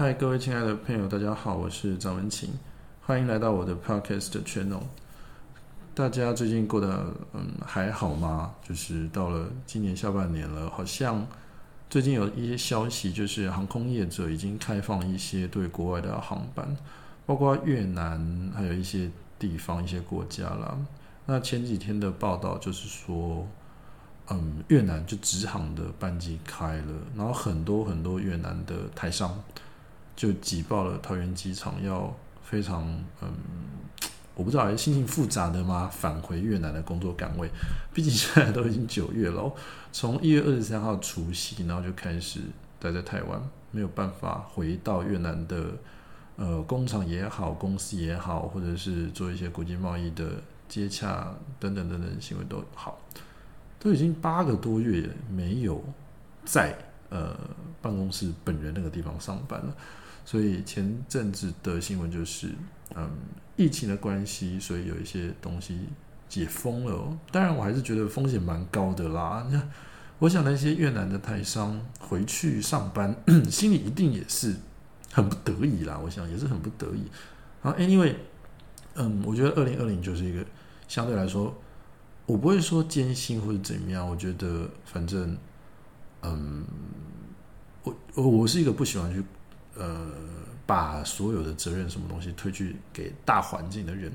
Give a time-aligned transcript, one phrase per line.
[0.00, 2.50] 嗨，各位亲爱的朋友，大家好，我是张文琴，
[3.02, 4.82] 欢迎来到我的 podcast channel。
[5.92, 8.54] 大家最近过得嗯还好吗？
[8.62, 11.26] 就是到了今年下半年了，好像
[11.90, 16.76] 最近有一些消息，就是航空业者已经开放一些对国外的航班，
[17.26, 20.78] 包括越南，还有一些地方、一些国家啦。
[21.26, 23.44] 那前几天的报道就是说，
[24.30, 29.42] 嗯，越南就直航的班机开了，然后很多很多越南的台商。
[30.18, 32.84] 就挤爆了桃园机场，要非常
[33.22, 33.32] 嗯，
[34.34, 35.88] 我不知道心情复杂的吗？
[35.92, 37.48] 返回越南的工作岗位，
[37.94, 39.54] 毕竟现在都已经九月了，
[39.92, 42.40] 从一月二十三号除夕，然后就开始
[42.80, 43.40] 待在台湾，
[43.70, 45.66] 没有办法回到越南的
[46.34, 53.00] 呃工厂也好，公司也好，或者是做一些国际贸易的接洽等等等等行为都好，
[53.78, 55.80] 都已经八个多月没有
[56.44, 56.76] 在
[57.08, 57.38] 呃
[57.80, 59.76] 办公室本人那个地方上班了。
[60.28, 62.50] 所以前阵子的新闻就是，
[62.94, 63.10] 嗯，
[63.56, 65.80] 疫情的关系，所以有一些东西
[66.28, 67.16] 解封了。
[67.32, 69.48] 当然，我还是觉得风险蛮高的啦。
[69.50, 69.58] 那
[70.18, 73.16] 我想那些越南的台商回去上班，
[73.50, 74.54] 心里一定也是
[75.10, 75.98] 很不得已啦。
[76.04, 77.04] 我想也是很不得已。
[77.62, 78.14] 然后，anyway，
[78.96, 80.44] 嗯，我觉得二零二零就是一个
[80.86, 81.56] 相对来说，
[82.26, 84.06] 我不会说艰辛或者怎么样。
[84.06, 85.38] 我觉得反正，
[86.20, 86.66] 嗯，
[87.82, 89.24] 我我我是一个不喜欢去。
[89.78, 90.06] 呃，
[90.66, 94.12] 把所有的责任什么东西推去给大环境的人，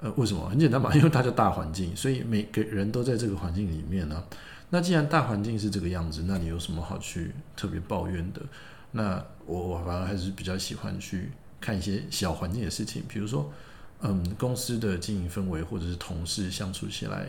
[0.00, 0.48] 呃，为什么？
[0.48, 4.22] 很简单嘛， 因为它叫大环境，所以每个人都在这个环境里面呢。
[4.70, 8.40] 那既然大环境是这个样子，那你有什么好去特别抱怨的？
[8.90, 13.50] 那我我反而还是比较喜欢去看一些小环境的事情，比如说，
[14.00, 17.26] 嗯，公司的经营氛围，或者是同事相处起来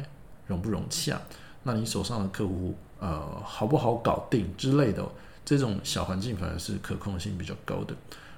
[0.48, 1.22] 融不融洽，
[1.64, 5.06] 那你手上的客户呃好不好搞定之类的。
[5.46, 7.96] 这种小环境反而是可控性比较高的。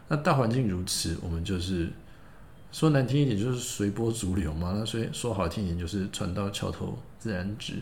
[0.07, 1.89] 那大环境如此，我们就是
[2.71, 4.75] 说难听一点，就是随波逐流嘛。
[4.77, 7.73] 那所以说好听一点，就是船到桥头自然直。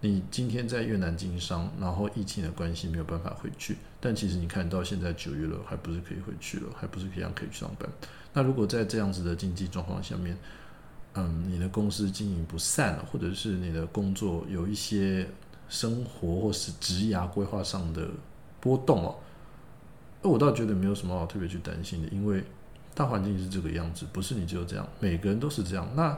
[0.00, 7.88] 你今天在越南经商，然后疫情的关系没有办法回去，但其实你看到现在九月了，还不是可以回去了，还不是一样可以去上班。
[8.32, 10.36] 那如果在这样子的经济状况下面，
[11.14, 15.26] 嗯，你的公司经营不善，或者是你的工作有一些
[15.68, 18.08] 生活或是职涯规划上的。
[18.64, 19.14] 波动哦，
[20.22, 22.42] 我倒觉得没有什么好特别去担心的，因为
[22.94, 25.86] 大环境是这个样子，不是你只有这样，每个人都是这样。
[25.94, 26.16] 那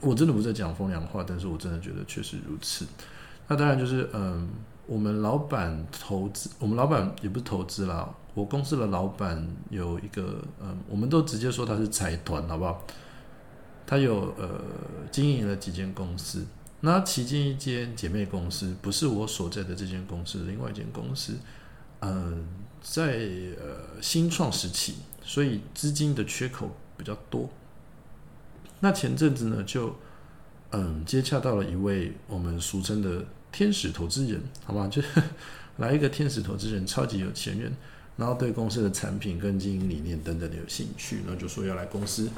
[0.00, 2.86] 我真的不是在讲风凉话，但是我真的觉得确实如此。
[3.48, 4.50] 那当然就是，嗯，
[4.86, 12.84] 我们老板投资，我们老板也不是投资啦，我公司的老板有一个，嗯，我们都直接说他是财团，好不好？
[13.86, 14.60] 他有呃
[15.10, 16.44] 经营了几间公司。
[16.84, 21.34] 那其中一间姐妹公司不是我所在的这间公司，另外一间公司，
[22.00, 22.44] 嗯，
[22.82, 23.28] 在
[23.60, 27.48] 呃新创时期，所以资金的缺口比较多。
[28.80, 29.94] 那前阵子呢，就
[30.72, 35.08] 嗯接洽到了一位我们俗称的天使投资人，好吧，就是
[35.78, 37.72] 来一个天使投资人，超级有钱人，
[38.16, 42.28] 然后对公司的产品跟经营理念等等有兴趣，那就说要来公司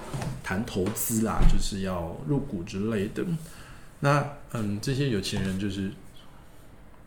[0.43, 3.25] 谈投资啦，就是要入股之类的。
[4.05, 4.23] 那
[4.53, 5.91] 嗯，这些有钱人就是，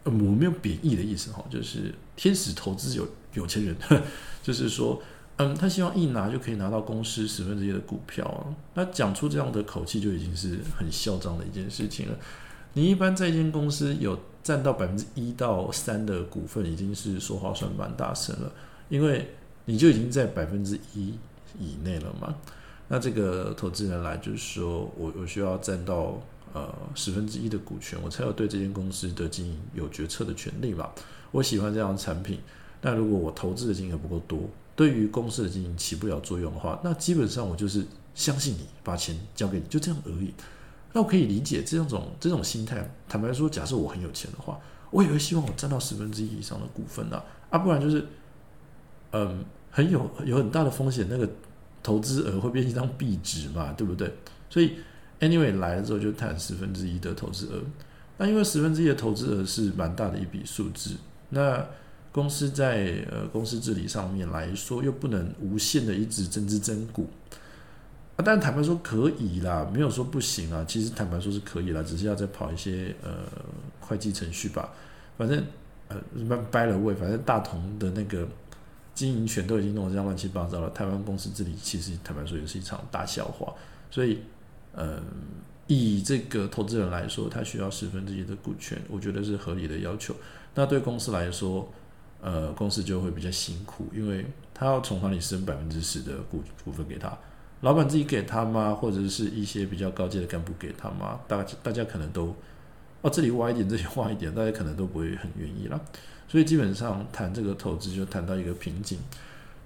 [0.04, 3.78] 我没有贬义的意思哈，就是天使投资有有钱人，
[4.42, 5.00] 就是说，
[5.36, 8.50] 嗯，他希望一拿就可以拿到公司十分之一的股票啊。
[8.74, 12.18] 那讲出这样的口气就已经是很嚣张的一件事情了。
[12.74, 18.52] 你一般在一间公司有占到百分之一到三的股份，已经是说话算蛮大声了，
[18.90, 19.36] 因为
[19.66, 21.14] 你就已经在百分之一
[21.60, 22.34] 以内了嘛。
[22.88, 26.20] 那这个投资人来就是说我我需要占到。
[26.58, 30.90] 呃，十分之一的股权，我才有对这间公司的经营有决策的权利嘛。
[31.30, 32.40] 我喜欢这样的产品，
[32.82, 37.86] 那如果我投资的金额不够多，对于公司的经营起不了作用的话，那基本上我就是
[38.16, 40.34] 相信你，把钱交给你，就这样而已。
[40.94, 42.90] 那我可以理解这样种这种心态。
[43.08, 48.04] 坦白说，假设我很有钱的话，我也会希望我占到十分之一以上的股份啊，啊，不然就是，
[49.12, 51.30] 嗯，很有有很大的风险，那个
[51.84, 54.12] 投资额会变成一张壁纸嘛，对不对？
[54.50, 54.72] 所以。
[55.20, 57.60] Anyway 来了之后就谈十分之一的投资额，
[58.20, 60.92] 那因为十分之一的投资额是蛮大的一笔数字，
[61.30, 61.66] 那
[62.12, 67.10] 公司在呃公司治理上面来说又不能无限的一直增资增股，
[68.16, 73.10] 啊，但坦白说可以啦，没有说不行啊，其实坦白说是可以啦，只是要再跑一些呃
[73.80, 74.70] 会计程序吧，
[75.18, 75.44] 反正
[75.88, 75.98] 呃
[76.52, 78.28] 掰了位，反正大同的那个
[78.94, 83.52] 经营权都已经弄得这样乱七八糟了，台湾公司治理其实坦白说也是一场大笑话，
[83.90, 84.20] 所以。
[84.80, 85.02] 嗯，
[85.66, 90.16] 以这个投资人来说，他需要十分之一的股权，我觉得是合理的要求。
[90.54, 91.68] 那对公司来说，
[92.22, 97.18] 呃，公司就会比较辛苦，因为他要从哪里升百分之十的股股份给他，
[97.62, 98.74] 老板自己给他吗？
[98.74, 101.20] 或者是一些比较高阶的干部给他吗？
[101.28, 102.36] 大大家可能都
[103.02, 105.82] 哦，这里挖一点，这里挖一点，大家可能都不会很愿意了。
[106.28, 109.00] 所以基本上谈这个投资就谈到一个瓶颈。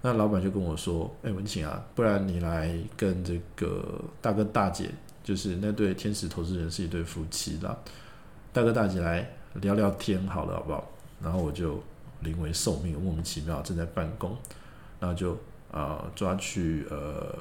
[0.01, 4.89] 那老板就跟我说：“哎，文晴啊，不然你来跟这个大哥大姐，
[5.23, 7.77] 就是那对天使投资人是一对夫妻啦，
[8.53, 11.81] 大哥大姐来聊聊天好了，好不好？”然后我就。
[12.23, 14.37] 临危受命，莫名其妙正在办公，
[14.99, 15.35] 然后就
[15.71, 17.35] 啊抓去呃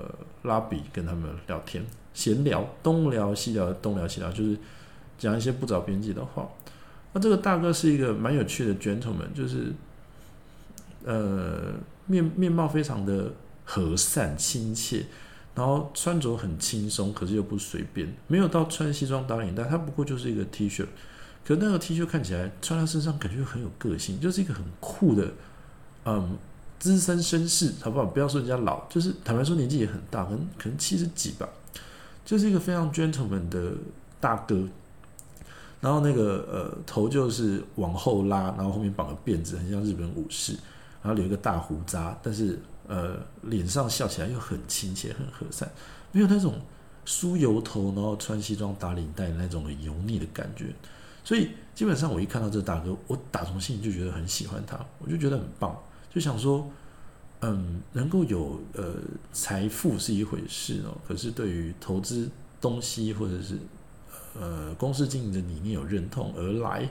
[0.45, 1.85] 拉比跟他们聊天，
[2.15, 4.57] 闲聊东聊西聊，东聊西聊，就是
[5.19, 6.49] 讲一些不着边际的话。
[7.13, 9.71] 那这个大哥是一个蛮有趣的 gentleman，就是
[11.05, 11.75] 呃
[12.11, 13.33] 面面貌非常的
[13.65, 15.07] 和善亲切，
[15.55, 20.85] 然后穿着很轻松，可是又不随便，没有到穿西装打领带，他不过就是一个 T 恤。
[21.45, 25.33] 可那个 T 恤看起来穿在身上，感觉很有个性，就是一个很酷的，
[26.05, 26.37] 嗯，
[26.79, 28.05] 资深绅士，好不好？
[28.07, 31.49] 不要说人家老，就是坦白说年纪也很大，可能可能七十几吧，
[32.25, 33.73] 就是一个非常 gentleman 的
[34.21, 34.67] 大哥。
[35.81, 40.55] 然后那个呃头就是往后拉，然后后面绑个辫子，很像日本武士，
[41.03, 45.71] 然后留一个大胡渣，但是呃脸上笑起来又很亲切、很和善，
[46.13, 46.61] 没有那种
[47.05, 50.67] 梳油头，然后穿西装打领带那种油腻的感觉。
[51.23, 55.77] 所以基本上，我一看到这大哥，我打从心里就觉得很喜欢他，我就觉得很棒，
[56.13, 56.69] 就想说，
[57.41, 58.95] 嗯，能够有呃
[59.33, 62.29] 财富是一回事哦，可是对于投资
[62.61, 63.59] 东西或者是
[64.39, 66.89] 呃公司经营的理念有认同而来，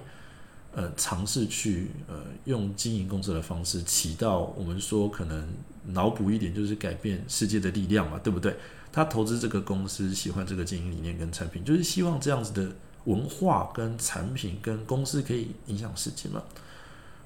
[0.80, 2.16] 呃尝试去呃
[2.46, 5.48] 用经营公司的方式起到我们说可能
[5.88, 8.56] 脑补一点就是改变世界的力量嘛，对不对？
[8.92, 12.72] 他投资这个公司，喜欢这个经营理念跟产品，就是希望这样子的。
[13.06, 16.44] 文化跟产品跟公司可以影响世界嘛？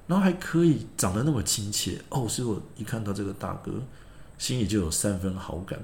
[0.08, 3.82] 然后还可以长得那么亲切哦，所以我一看到这个大哥，
[4.38, 5.84] 心里就有三分好感。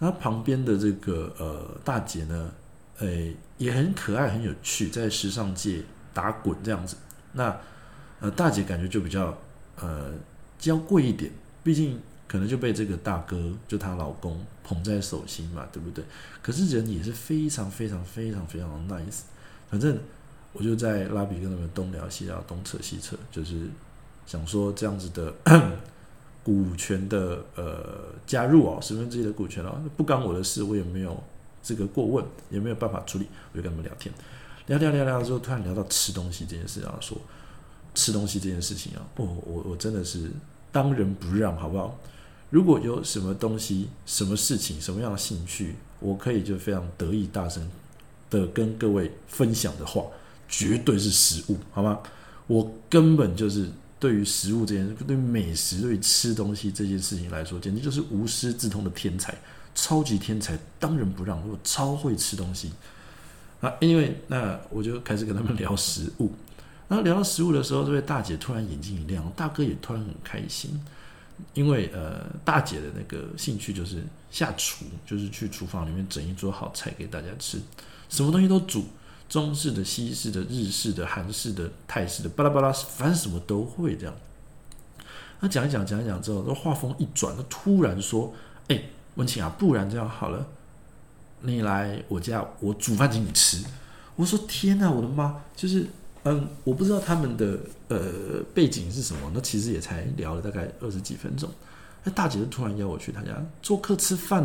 [0.00, 2.52] 那旁边的这个呃大姐呢，
[2.98, 6.96] 诶也很可爱很有趣，在时尚界打滚这样子。
[7.32, 7.56] 那
[8.20, 9.36] 呃大姐感觉就比较
[9.80, 10.12] 呃
[10.58, 11.30] 娇贵一点，
[11.62, 16.04] 毕竟可能就被这个大哥就她老公捧在手心嘛，对不对？
[16.42, 19.22] 可是人也是非常非常非常非常的 nice，
[19.70, 19.98] 反正
[20.52, 23.68] 我就在拉比跟他们东聊西聊，东扯西扯，就是
[24.26, 25.32] 想说这样子的
[26.42, 31.22] 股权的呃加入哦，十分之一的股权哦，不干我的事，我也没有
[31.62, 34.12] 这个过问，也没有办法处理，我就跟他们聊天，
[34.70, 37.18] 聊聊聊聊之后，突然聊到吃东西这件事，然后说
[37.92, 40.30] 吃东西这件事情啊，哦，我我真的是
[40.70, 41.98] 当仁不让，好不好？
[42.50, 47.68] 如果有什么东西、什么事情、什么样的兴趣，我可以就非常得意、大声
[48.30, 50.04] 的跟各位分享的话，
[50.48, 51.98] 绝对是食物，好吗？
[52.46, 53.68] 我根本就是
[53.98, 59.36] 对于食物这件事、对美食、对吃东西这件事情来说，简直就是无师自通的天才，
[59.74, 61.36] 超级天才，当仁不让。
[61.48, 62.72] 我超会吃东西
[63.60, 63.72] 啊！
[63.80, 66.32] 因为那我就开始跟他们聊食物，
[66.88, 70.80] 然后聊到食物的时候，这位大姐突然眼睛一亮，大哥也突然很开心。
[71.54, 77.58] 因为呃，大姐的那个兴趣就是下厨，就是去厨房里面整一桌好菜给大家吃，
[78.10, 78.84] 什么东西都煮，
[79.26, 84.14] 中式的、西式的、日式的、韩式的、泰式的，巴拉巴拉，反正什么都会这样。
[85.40, 88.34] 那讲一讲，讲一讲之后，那话锋一转，他突然说
[88.68, 88.82] ：“哎，
[89.14, 90.46] 文晴啊，不然这样好了，
[91.42, 93.64] 你来我家，我煮饭请你吃。”
[94.16, 95.86] 我说：“天哪，我的妈！”就是。
[96.24, 101.48] 嗯，我不知道他们的呃背景是什么，那其实也才聊了大概二十几分钟，
[102.04, 103.28] 那大姐就突然邀我去她家
[103.62, 104.44] 做客吃饭，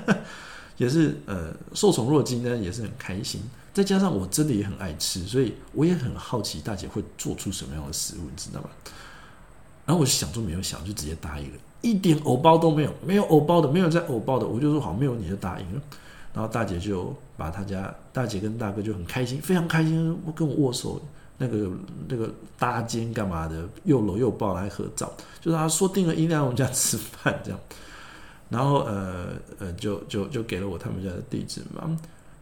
[0.78, 3.42] 也是呃受宠若惊呢，也是很开心。
[3.74, 8.70] 再加上我真的也很爱吃，所以我也很好奇大姐会做出什么样的食物，你知道吗？
[9.84, 15.82] 然后我想都没有想，就直接答应了，一点藕包都没有，没有藕包的，没有在藕包的，我就说好，没有你就答应了。
[16.34, 21.00] 然后大姐就把他家大姐跟大哥就很开心，非常开心，跟我握手，
[21.38, 21.70] 那个
[22.08, 27.60] 那个搭肩干嘛的，又搂又抱来合照，就是他说定了一定要我们家吃饭这样，
[28.48, 29.28] 然后呃
[29.60, 31.96] 呃就就就给了我他们家的地址嘛，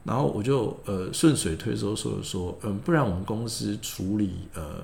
[0.05, 4.83] 然后我就呃顺水推舟说说，嗯，不然我们公司处理呃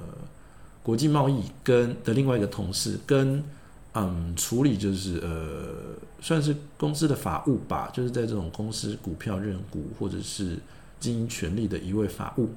[0.83, 3.43] 国际贸易跟的另外一个同事跟。
[4.01, 10.57] 嗯，处理就是呃，算是公司的法务吧，就是在这种公司股票认股或者是
[11.01, 12.49] 经营权利的一位法务，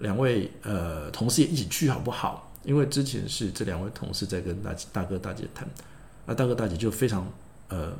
[0.00, 2.52] 两位呃同事也一起去好不好？
[2.62, 5.66] 因为之前是这两位同事在跟大大哥大姐谈，
[6.26, 7.26] 那大哥大姐就非常
[7.68, 7.96] 呃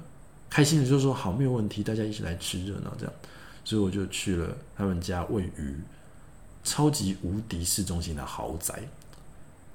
[0.50, 3.12] 开心的就说好，没有问题，大家一起来吃热闹这样，
[3.64, 5.76] 所以我就去了他们家位于
[6.62, 8.82] 超级无敌市中心的豪宅。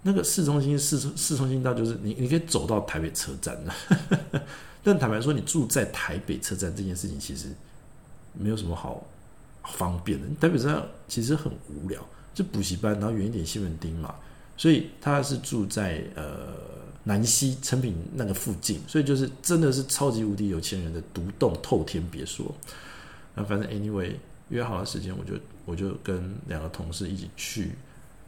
[0.04, 4.42] 那个市中心市市中心道就是你你可以走到台北车站的，
[4.84, 7.50] 但坦白说，你住在台北车站这件事情其实
[8.34, 9.06] 没有什么好
[9.64, 10.28] 方便的。
[10.40, 12.04] 台北车站其实很无聊，
[12.34, 14.16] 就补习班，然后远一点西门町嘛，
[14.58, 16.48] 所以他是住在呃
[17.04, 22.52] 南西成品那个附近，所以就是真的是超级无敌有钱人的独栋透天别墅。
[23.36, 24.14] 那反正 anyway
[24.50, 25.34] 约好了时间，我就
[25.66, 27.72] 我就跟两个同事一起去，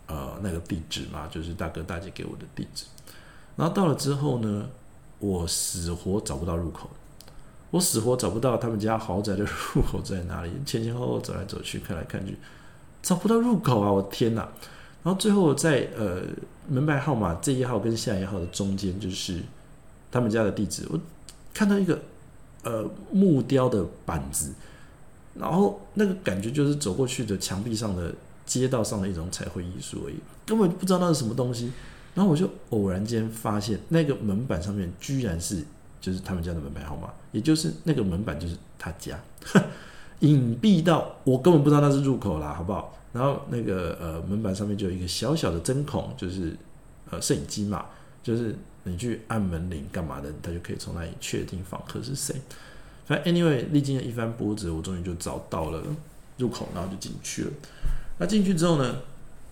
[0.07, 2.85] 呃，那个地址嘛，就是大哥大姐给我的地址。
[3.55, 4.67] 然后到了之后呢，
[5.19, 6.89] 我死活找不到入口，
[7.71, 12.37] 我死活找不到他们家豪宅的入口在哪里，前前后后走来走去，看来看去，
[13.01, 13.91] 找不到入口啊！
[13.91, 14.41] 我天哪！
[15.03, 16.21] 然后最后在呃
[16.67, 19.41] 门牌号码这一号跟下一号的中间，就是
[20.11, 20.99] 他们家的地址，我
[21.53, 21.99] 看到一个
[22.63, 24.53] 呃木雕的板子。
[25.35, 28.13] 然后那个感觉就是走过去的墙壁上的
[28.45, 31.71] 街道上的一种彩绘艺术而已，根本不知道那是什么东西。
[32.15, 35.63] 然后我就偶然间发现，那个门板上面居然是
[35.99, 39.19] 就是他们家的门牌号码，也就是那个门板就是他家，
[40.19, 42.95] 隐蔽到我根本不知道那是入口啦，好不好？
[43.13, 46.55] 然后那个呃门板上面就有一个小小的针孔，就是
[47.09, 47.85] 呃摄影机嘛，
[48.21, 52.35] 就是你去按门铃干嘛的，他就可以从那里确定访客是谁。
[53.05, 55.83] 反正 anyway，历经了一番波折，我终于就找到了
[56.37, 57.51] 入口，然后就进去了。
[58.17, 58.95] 那进去之后呢，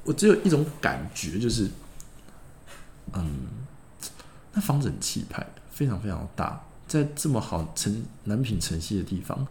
[0.03, 1.69] 我只有一种感觉，就是，
[3.13, 3.47] 嗯，
[4.53, 9.47] 那房子很气派，非常非常大，在这么好城南品城西的地方，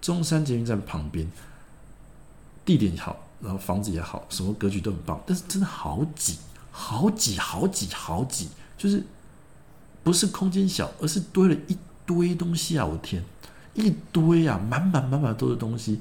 [0.00, 1.30] 中山捷运站旁边，
[2.64, 6.38] 地点好，然后房子也好，什么格局都很棒，但是真的好挤，
[6.70, 9.04] 好挤，好挤，好挤，就是
[10.02, 11.76] 不是空间小，而是堆了一
[12.06, 12.84] 堆东西啊！
[12.84, 13.24] 我天！
[13.74, 16.00] 一堆啊，满满满满都是东西，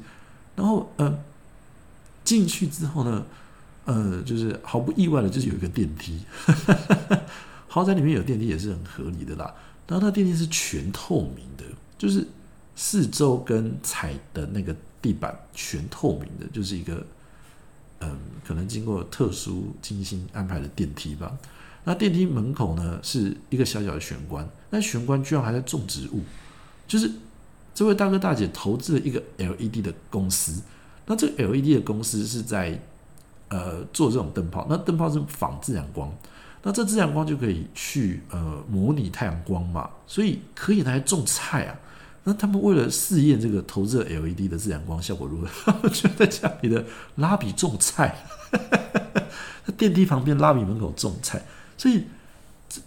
[0.56, 1.20] 然后呃，
[2.23, 3.25] 进去之后呢，
[3.85, 6.21] 呃，就是毫不意外的，就是有一个电梯，
[7.67, 9.53] 豪宅里面有电梯也是很合理的啦。
[9.87, 11.63] 然后它电梯是全透明的，
[11.97, 12.25] 就是
[12.75, 17.05] 四周跟踩的那个地板全透明的，就是一个
[17.99, 21.37] 嗯，可能经过特殊精心安排的电梯吧。
[21.83, 26.21] 那电梯门口呢是一个小小的玄关，那玄关居然还在种植物，
[26.87, 27.11] 就是。
[27.73, 30.61] 这位大哥大姐投资了一个 LED 的公司，
[31.05, 32.79] 那这个 LED 的公司是在
[33.50, 36.12] 呃做这种灯泡，那灯泡是仿自然光，
[36.63, 41.79] 那这自然光就可以去呃模拟太阳光嘛，所以可以拿来种菜啊。
[42.24, 48.15] 那他们为了试验这个投射 LED 的自然光效果如何， 他们就在家里的拉比种菜，
[49.65, 51.43] 在电梯旁边拉比门口种菜，
[51.77, 52.03] 所以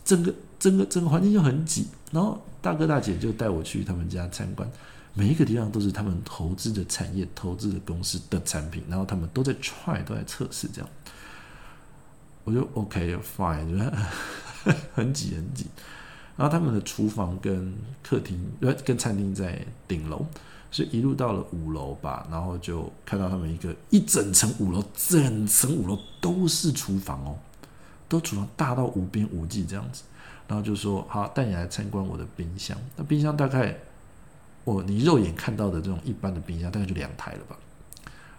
[0.04, 2.40] 整个整个整个环境就很挤，然后。
[2.64, 4.66] 大哥大姐就带我去他们家参观，
[5.14, 10.90] 每一个地方都是他们投资的产业、投资的公司的产品，然后他们都在 try，都在测试，这样，
[12.42, 15.66] 我就 OK fine，就 很挤很挤。
[16.36, 20.26] 然后他们的厨房跟客厅呃跟餐厅在顶楼，
[20.68, 27.38] 所以一路到了五楼吧，然后就看到他们一个一整层五楼，整层五楼都是厨房哦，
[28.08, 30.02] 都厨房大到无边无际这样子。
[30.48, 32.76] 然后就说好，带你来参观我的冰箱。
[32.96, 33.78] 那冰箱大概
[34.64, 37.56] 我你肉眼看到的这种一般的冰箱，大概就两台了吧。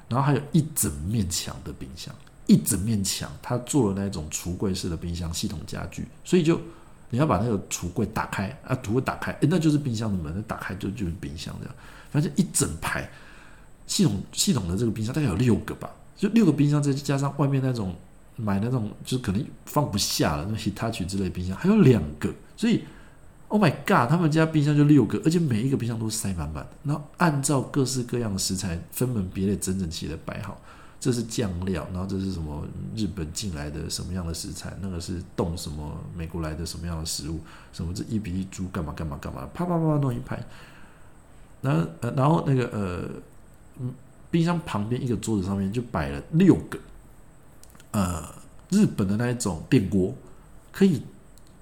[0.10, 2.14] 然后还有一整面墙的冰箱，
[2.48, 6.60] 一整面墙，它做了那种橱柜式的冰箱系统家具，所以就
[7.10, 11.76] 你要把那个橱柜打开啊，橱柜打开，那就是冰箱的门，那打开就就是冰箱这样。
[12.12, 13.10] 反正一整排
[13.88, 17.96] 系统系统的这个冰箱大概有六个吧，就六个冰箱，再加上外面那种。
[18.38, 22.84] 买那种就是可能放不下了，那 Hitachi 之类冰箱还有两个，所以
[23.56, 26.68] Oh my God，他们家冰箱就六个，而且每一个冰箱都塞满满的。
[26.84, 30.60] 然后按照各式各样的食材分门别类、整整齐齐的摆好。
[31.00, 34.74] 这是酱料，然后这是什么日本进来的什么样的食材？
[34.82, 37.40] 那个是冻什么美国来的什么样的食物？
[37.72, 39.48] 什么这一比一猪干嘛干嘛干嘛？
[39.54, 40.38] 啪啪啪啪弄一排。
[41.62, 43.10] 然后呃，然后那个呃，
[43.80, 43.94] 嗯
[44.30, 46.78] 冰箱旁边一个桌子上面就摆了六个。
[47.92, 48.22] 呃，
[48.70, 50.14] 日本的那一种电锅，
[50.74, 51.02] 可以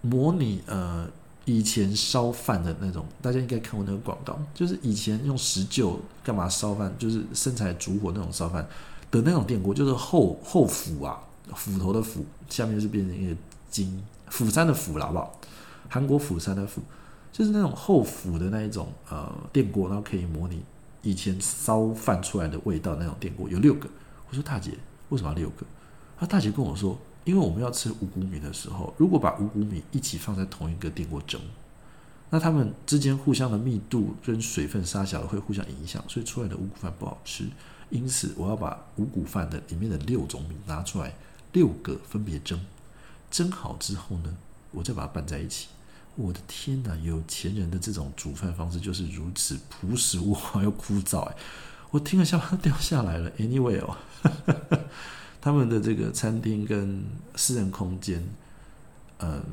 [0.01, 1.07] 模拟呃
[1.45, 8.65] 以前烧饭的那种，大家应该看过那个广告，就是以前用石臼干嘛烧饭，就是生柴煮火那种烧饭
[9.11, 11.21] 的那种电锅，就是后后釜啊，
[11.55, 13.35] 斧头的斧，下面是变成一个
[13.69, 15.39] 金釜山的釜了，好不好？
[15.89, 16.81] 韩国釜山的釜，
[17.31, 20.63] 就是那种后釜的那一种呃电锅，然后可以模拟
[21.01, 23.89] 以前烧饭出来的味道那种电锅，有六个。
[24.29, 24.71] 我说大姐，
[25.09, 25.65] 为什么要六个？
[26.17, 31.39] 他大姐跟我说，因为我们要吃五谷米的时候，如果把五谷米一起放在同一个电锅蒸，
[32.29, 37.45] 那它们之间互相的密度跟水分杀小了会互相影响，所以出来的五谷饭不好吃。
[37.89, 41.13] 因此，我要把五谷饭的里面的六种米拿出来，
[41.51, 42.59] 六个分别蒸，
[43.29, 44.35] 蒸好之后呢，
[44.71, 45.67] 我再把它拌在一起。
[46.15, 46.95] 我的天哪！
[46.97, 51.35] 有钱人的这种煮饭方式就是如此朴实无华又枯燥哎！
[51.89, 53.31] 我听了下巴 掉下来了。
[53.31, 53.97] Anyway 哦，
[55.43, 57.03] 他们的这个餐厅跟
[57.35, 58.23] 私人空间，
[59.19, 59.43] 嗯，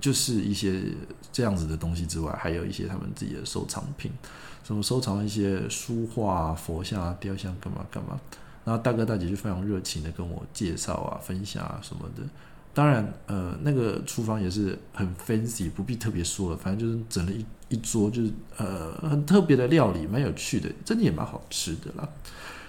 [0.00, 0.82] 就是一些
[1.30, 4.10] 这样子的东西之外，还有一些他们自己的收藏品，
[4.64, 8.20] 什么收藏一些书画、佛像、啊、雕像，干嘛干嘛。
[8.64, 12.24] 然后大哥大姐就非常热情的跟我介绍啊、分享啊什么的。
[12.72, 16.56] 当然，呃，那个厨房也是很 fancy，不必特别说了。
[16.56, 22.08] 反正就是整了一一桌，就是呃很特别的料理，蛮有趣的，真的也蛮好吃的啦。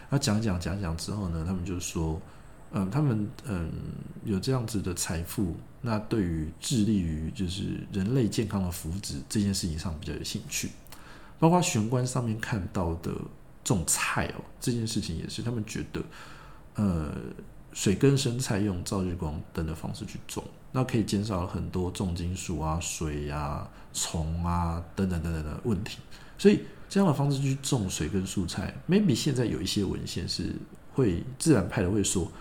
[0.10, 2.22] 那讲讲讲讲之后呢，他们就说，
[2.72, 3.72] 嗯，他们嗯
[4.24, 10.70] 有这样子的财富，那对于致力于就是人类健康的福祉这件事情上比较有兴趣，
[11.40, 13.12] 包括玄关上面看到的
[13.64, 16.02] 种菜哦，这件事情也是他们觉得，
[16.76, 17.12] 呃。
[17.74, 25.98] 水跟生菜用照日光灯的方式去种，那可以减少很多重金属啊、水啊、虫啊等等等等的问题。
[26.38, 30.54] 所以这样的方式去种水跟蔬菜，maybe 现在有一些文献是
[30.94, 32.32] 会自然派的会说，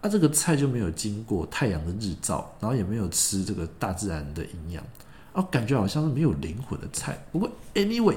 [0.00, 4.84] 啊这个菜就没有经过太阳的日照，然后也没有吃这个大自然的营养，
[5.32, 7.18] 啊感觉好像是没有灵魂的菜。
[7.32, 8.16] 不过 anyway，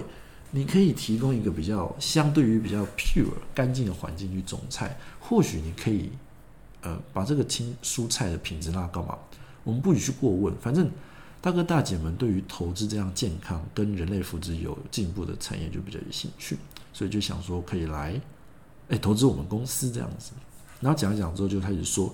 [0.52, 6.12] 你可以提供一个比较相对于比较 pure 干净的环境去种菜，或许你可以。
[6.82, 9.14] 呃，把这个青蔬菜的品质拉高嘛，
[9.66, 10.56] 我们不予去过问。
[10.62, 10.90] 反正
[11.42, 16.58] 大哥大姐们对于投资这样健康跟人类福祉有进步的产业就比较有兴趣，
[16.94, 18.20] 所以就想说可以来，
[18.90, 20.32] 哎，投资我们公司这样子。
[20.82, 22.14] 然后讲一讲之后，就开始说，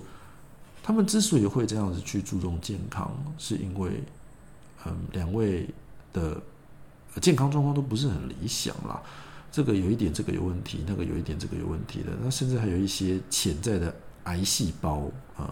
[0.82, 4.02] 他们之所以会这样子去注重健康，是因为，
[4.84, 5.68] 嗯，两位
[6.12, 6.40] 的
[7.20, 9.02] 健康状况都不是很理想啦。
[9.50, 13.94] 这个有一点这个有问题，那个有一点这个有问题的，那甚至还有一些潜在的。
[14.26, 15.46] 癌细胞呃，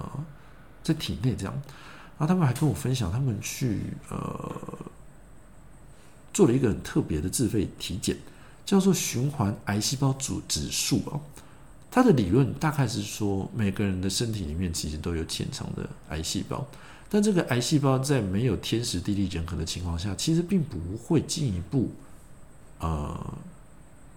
[0.83, 1.63] 在体内这样，
[2.19, 4.53] 然后他们还跟我分享，他们去呃
[6.33, 8.17] 做了一个很特别的自费体检，
[8.65, 11.21] 叫做循环癌细胞组指数啊。
[11.91, 16.67] 它的理论大概是说，每个人的身体里面其实都有潜藏的癌细胞，
[17.09, 21.93] 但这个癌细胞在没有天时地利人和的情况下，其实并不会进一步
[22.81, 23.35] 呃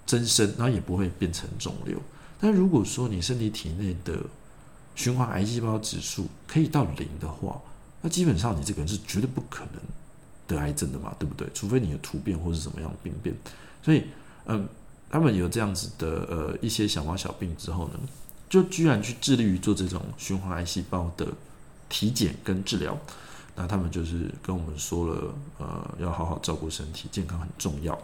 [0.08, 2.00] 增生，然后也不会变成肿瘤。
[2.40, 4.24] 但如果说你身体体内的
[4.96, 7.62] 循环癌细胞指数可以到零的话，
[8.02, 9.82] 那基本上你这个人是绝对不可能
[10.48, 11.48] 得癌症的嘛，对不对？
[11.54, 13.36] 除非你有突变或是什么样的病变。
[13.82, 14.06] 所以，
[14.46, 14.68] 嗯，
[15.10, 18.00] 他们有这样子的呃一些小毛小病之后呢，
[18.50, 21.28] 就居然去致力于做这种循环癌细胞的
[21.90, 22.98] 体检跟治疗。
[23.56, 27.98] 那他们就是跟我们说了，呃，要好好照顾身体，健康很重要。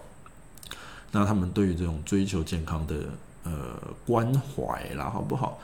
[1.11, 2.95] 那他们对于这种追求健康的
[3.43, 5.59] 呃关怀啦，好不好？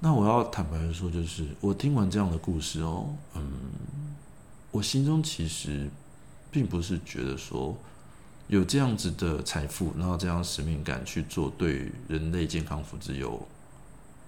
[0.00, 3.42] 那我要坦白的说，就是我听完这样的故事哦，嗯，
[4.70, 5.90] 我心中其实
[6.52, 7.76] 并不是觉得说
[8.46, 13.44] 有这样子的财富，然后这样使命感去做对人类健康福祉有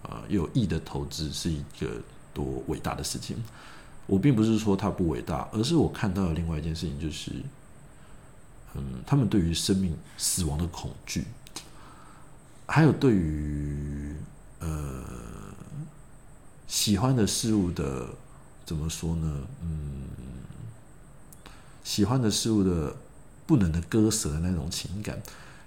[0.02, 2.02] 呃有益的投资是一个
[2.34, 3.36] 多伟大的事情。
[4.08, 7.30] 我并不是说它不伟大，而是我看到了另外一件事情，就是
[8.74, 11.24] 嗯，他们对于生命死亡的恐惧，
[12.66, 14.16] 还有对于
[14.58, 15.04] 呃。
[16.80, 18.08] 喜欢的事物的
[18.64, 19.40] 怎么说呢？
[19.60, 20.08] 嗯，
[21.84, 22.96] 喜欢的事物的
[23.46, 25.20] 不能的割舍的那种情感，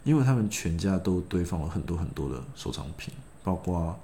[0.03, 3.95] 因为他们全家都堆放了很多很多的收藏品，包括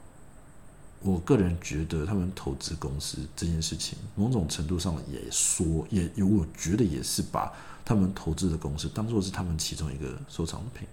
[1.01, 7.51] 我个人觉得他们投资公司这件事情，某种程度上也说也有，我觉得也是把
[7.83, 10.87] 他们投资的公司当做是他们其中一个收藏品。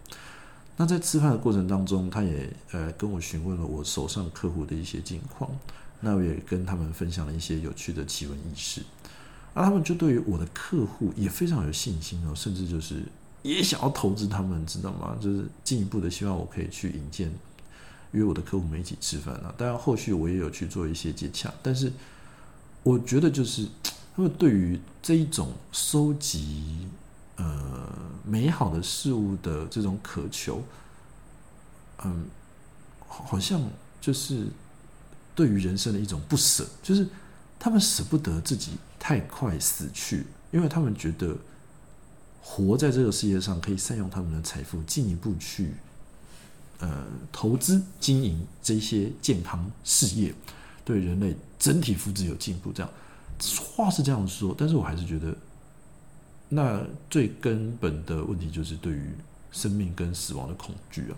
[0.78, 5.50] 那在吃饭的过程当中，他也呃跟我询问了我手上客户的一些近况。
[6.00, 8.82] 那我也跟他们分享了一些有趣的奇闻异事，
[9.54, 13.02] 而他们就对于我的客户也非常有信心哦，甚至就是
[13.42, 15.16] 也想要投资他们，知道吗？
[15.18, 17.32] 就是进一步的希望我可以去引荐，
[18.12, 19.54] 约我的客户们一起吃饭啊。
[19.56, 21.90] 当然后续我也有去做一些接洽，但是
[22.82, 23.66] 我觉得就是
[24.14, 26.86] 他们对于这一种收集
[27.36, 27.90] 呃
[28.22, 30.62] 美好的事物的这种渴求，
[32.04, 32.26] 嗯，
[33.08, 33.60] 好像
[34.00, 34.46] 就是。
[35.36, 37.06] 对于人生的一种不舍，就是
[37.58, 41.36] 他们舍不得自己太快死去，因为他们觉得
[42.40, 45.74] 活在这个世界上可以善用他们的财富，进一步去
[46.78, 50.34] 呃投资经营这些健康事业，
[50.84, 52.72] 对人类整体福祉有进步。
[52.72, 52.90] 这样
[53.76, 55.36] 话是这样说，但是我还是觉得，
[56.48, 59.10] 那最根本的问题就是对于
[59.52, 61.16] 生命跟死亡的恐惧啊。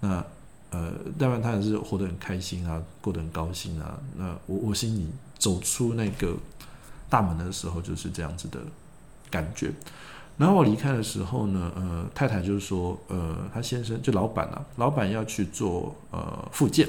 [0.00, 0.26] 那
[0.70, 3.98] 呃，当然他也是活得很开心啊，过得很高兴啊。
[4.16, 6.36] 那我我心里走出那个
[7.08, 8.58] 大门的时候，就是这样子的
[9.30, 9.72] 感觉。
[10.36, 16.86] 然后我离开的时候呢，呃，太太就是说，呃，他先生就老板啊，老板要去做呃复健，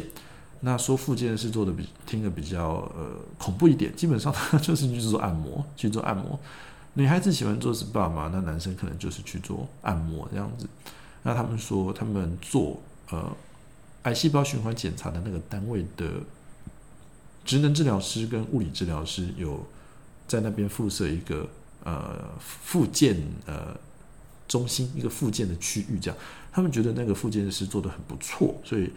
[0.60, 6.38] 那说复健是做的比听的比较呃恐怖一点，基本上他 就是去做按摩，去做按摩。
[6.96, 10.68] 女孩子喜欢做 SPA 嘛，那男生可能就是去做按摩这样子。
[11.24, 13.32] 那他们说，他们做呃
[14.08, 16.12] 癌细胞循环检查的那个单位的
[17.46, 19.66] 职能治疗师跟物理治疗师有
[20.28, 21.48] 在那边附设一个。
[21.84, 23.16] 呃，复健
[23.46, 23.74] 呃
[24.46, 26.20] 中心一个复健的区域，这样
[26.52, 28.92] 他们觉得那个复健师做的很不错，所以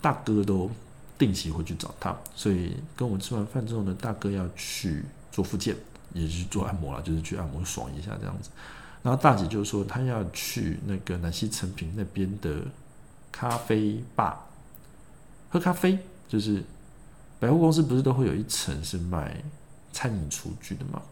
[0.00, 0.70] 大哥都
[1.18, 2.16] 定期会去找他。
[2.36, 5.74] 所以跟我们吃完饭之后呢，大哥要去做复健，
[6.12, 8.50] 也是做按摩了，就是去按摩爽一下这样子。
[9.02, 12.62] 然后大姐就说她要去那个南溪成品那边的
[13.32, 14.46] 咖啡吧
[15.48, 16.62] 喝咖啡，就是
[17.40, 19.42] 百货公司不是都会有一层是卖
[19.92, 21.02] 餐饮厨具的吗？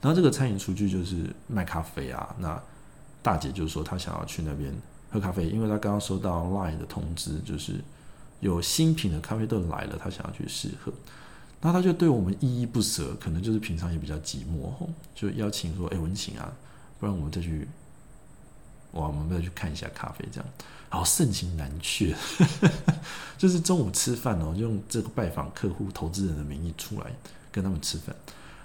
[0.00, 2.60] 然后这个餐饮厨具就是卖咖啡啊，那
[3.22, 4.72] 大姐就说她想要去那边
[5.10, 7.80] 喝咖啡，因为她刚刚收到 LINE 的通知，就是
[8.40, 10.92] 有新品的咖啡豆来了，她想要去试喝。
[11.62, 16.52] 那她就对我们依依不舍，可能就是平常也比较寂寞吼，就邀请说：“哎，文晴啊，
[17.00, 17.66] 不然我们再去，
[18.94, 20.50] 哇，我们再去看一下咖啡这样。”
[20.90, 22.14] 好盛情难却，
[23.36, 27.10] 就是中午吃饭哦，用这个拜访客户、投资人的名义出来
[27.50, 28.14] 跟他们吃饭。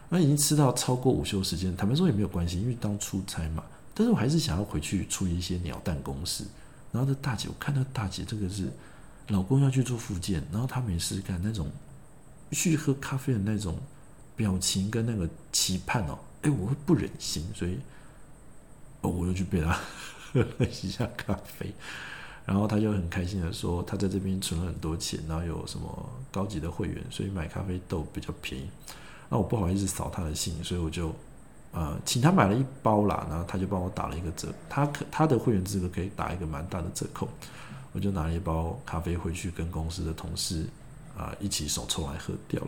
[0.09, 3.63] 那已经吃到超过午休时间，坦白说也没有关系，因为当出差嘛。
[3.95, 6.43] 但是我还是想要回去处理一些鸟蛋公事。
[6.91, 8.71] 然后这大姐，我看到大姐这个是
[9.29, 11.67] 老公要去做复健，然后她没事干，那种
[12.51, 13.75] 去喝咖啡的那种
[14.35, 17.79] 表情跟那个期盼哦，哎，我会不忍心，所以
[19.01, 19.75] 哦，我又去陪她
[20.31, 21.73] 喝了一下咖啡。
[22.45, 28.67] 然后他就很开心的说，他在这边存了很多钱，然后有什么高级的会员，所以买咖啡豆比较便宜。
[29.29, 31.13] 那我不好意思扫他的信，所以我就
[31.71, 37.29] 呃请他买了一包啦，然后他就帮我打了一个折，他可他的会员资格可以打一个蛮大的折扣，
[37.91, 40.65] 我就拿了一包咖啡回去跟公司的同事
[41.15, 42.67] 啊一起手抽来喝掉了。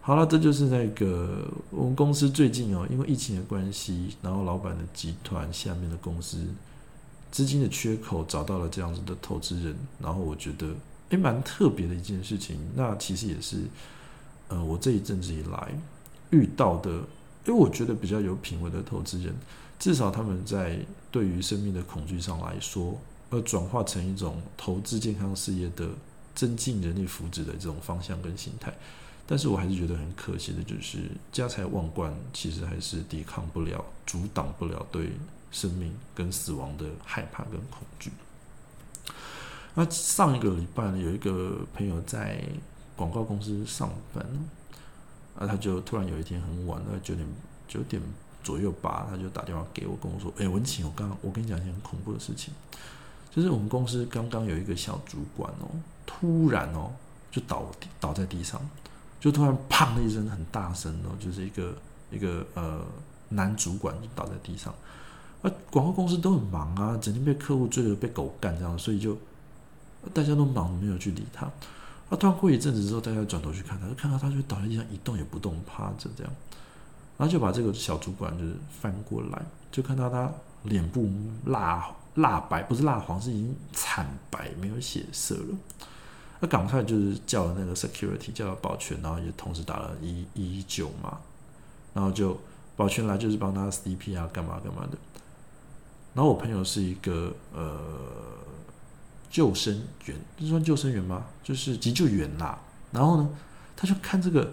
[0.00, 6.46] 好了，这就是那个我们公司最近哦，因为疫情的关系，然后老板的集团下面的公司
[7.32, 10.68] 资金的缺口找到了这样子的投资人，然后我觉得
[11.08, 13.64] 诶蛮特别的一件事情，那其实也是。
[14.48, 15.72] 呃，我这一阵子以来
[16.28, 16.90] 遇到的，
[17.46, 19.34] 因为我觉得比较有品味的投资人，
[19.78, 20.78] 至少他们在
[21.10, 25.88] 对于生命的恐惧上来说，而转化成一种投资健康事业的
[26.34, 28.70] 增进人力福祉的这种方向跟心态。
[29.26, 30.98] 但是我还是觉得很可惜的，就是
[31.32, 35.12] 家财万贯，其实还是抵抗不了、阻挡不了对
[35.52, 38.10] 生命跟死亡的害怕跟恐惧。
[39.74, 42.42] 那上一个礼拜呢，有一个朋友在。
[42.94, 44.24] 广告公司上班，
[45.34, 47.26] 啊，他就突然有一天很晚，那九点
[47.66, 48.00] 九点
[48.44, 52.52] 左右吧，他就打电话给我，跟我说：“哎，文晴，我刚我跟你讲一件很恐怖的事情，
[53.34, 55.70] 就是我们公司刚刚有一个小主管哦，
[56.06, 56.92] 突然哦
[57.30, 57.66] 就倒
[57.98, 58.60] 倒在地上，
[59.18, 61.74] 就突然砰的一声很大声哦，就是一个
[62.10, 62.84] 一个呃
[63.30, 64.72] 男主管就倒在地上，
[65.42, 69.16] 啊，广告公司都很忙啊，整天被客户追着被狗干这样，所以就
[70.14, 71.46] 大家都忙，没有去理他。”
[72.08, 76.32] 啊突然过一阵子之后，大家转头去看他，就看到他就倒在地上一动也不动，趴着这样，
[77.16, 80.30] 然后就把这个小主管就是翻过来，就看到他
[80.64, 81.10] 脸部
[81.46, 85.56] 蜡蜡白，不是蜡黄，是已经惨白，没有血色了。
[86.40, 91.18] 那赶快就是叫了那个 security，叫了保全，然后也同时打了一一九嘛，
[91.94, 92.38] 然后就
[92.76, 94.98] 保全来就是帮他 CP 啊，干嘛干嘛的。
[96.14, 97.78] 然后我朋友是一个呃。
[99.32, 101.24] 救生员，这算救生员吗？
[101.42, 102.60] 就是急救员啦。
[102.90, 103.30] 然后呢，
[103.74, 104.52] 他就看这个，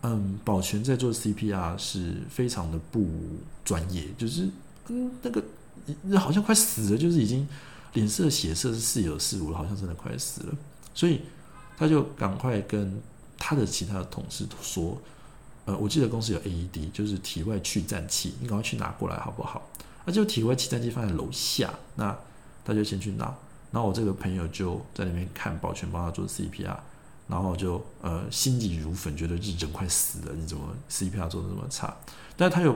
[0.00, 3.06] 嗯，保全在做 CPR 是非常的不
[3.62, 4.48] 专业，就是
[4.88, 5.44] 嗯，那个
[6.18, 7.46] 好像快死了，就是已经
[7.92, 10.54] 脸色血色是似有似无，好像真的快死了。
[10.94, 11.20] 所以
[11.76, 12.98] 他就赶快跟
[13.36, 14.96] 他的其他的同事说，
[15.66, 19.68] 呃，我记得公司有 AED，就是体外去颤器，你赶快去拿过来好不好？
[20.06, 22.16] 那就体外气颤器放在楼下，那
[22.64, 23.24] 他就先去拿。
[23.72, 26.74] 然后我这个朋友就在那边看保全帮他做 CPR，
[27.28, 31.94] 然后就呃心急如焚，觉得人快死了，你怎么 CPR 做的这么差？
[32.36, 32.74] 但他又